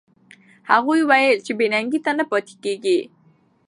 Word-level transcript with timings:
هغې 0.71 0.87
وویل 1.01 1.37
چې 1.45 1.51
بې 1.57 1.67
ننګۍ 1.73 1.99
ته 2.05 2.11
نه 2.17 2.23
پاتې 2.29 2.55
کېږي. 2.63 2.99